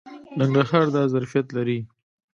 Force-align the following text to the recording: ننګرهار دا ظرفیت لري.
ننګرهار 0.39 0.87
دا 0.95 1.01
ظرفیت 1.13 1.47
لري. 1.57 1.79